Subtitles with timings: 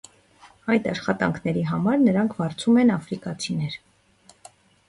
[0.75, 3.81] Այդ աշխատանքների համար նրանք վարձում են աֆրիկացիներ։